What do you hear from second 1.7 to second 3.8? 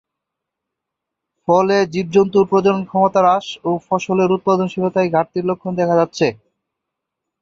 জীবজন্তুর প্রজনন ক্ষমতা হ্রাস ও